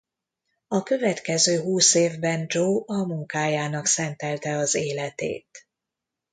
[0.67, 5.67] A következő húsz évben Joe a munkájának szentelte az életét.